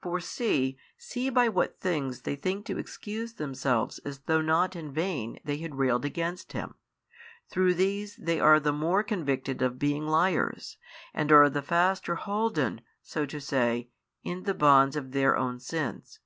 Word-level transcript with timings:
For 0.00 0.18
see, 0.18 0.78
see 0.96 1.28
by 1.28 1.50
what 1.50 1.78
things 1.78 2.22
they 2.22 2.36
think 2.36 2.64
to 2.64 2.78
excuse 2.78 3.34
themselves 3.34 3.98
as 3.98 4.20
though 4.20 4.40
not 4.40 4.74
in 4.74 4.94
vain 4.94 5.38
they 5.44 5.58
had 5.58 5.74
railed 5.74 6.06
against 6.06 6.52
Him, 6.54 6.76
through 7.50 7.74
these 7.74 8.16
they 8.16 8.40
are 8.40 8.58
the 8.58 8.72
more 8.72 9.02
convicted 9.02 9.60
of 9.60 9.78
being 9.78 10.06
liars 10.06 10.78
and 11.12 11.30
are 11.30 11.50
the 11.50 11.60
faster 11.60 12.14
holden 12.14 12.80
(so 13.02 13.26
to 13.26 13.38
say) 13.38 13.90
in 14.22 14.44
the 14.44 14.54
bonds 14.54 14.96
of 14.96 15.12
their 15.12 15.36
own 15.36 15.60
sins. 15.60 16.18